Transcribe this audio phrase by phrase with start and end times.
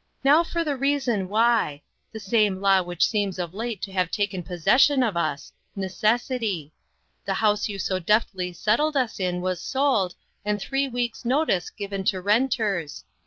[0.22, 1.80] "Now for the reason why:
[2.12, 6.74] the same law which seems of late to have taken posses sion of us necessity.
[7.24, 8.28] The house you so 242 INTERRUPTED.
[8.28, 10.14] deftly settled us in was sold,
[10.44, 13.04] and three weeks' notice given to renters.